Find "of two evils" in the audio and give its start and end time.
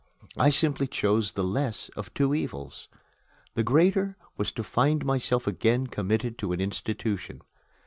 1.89-2.87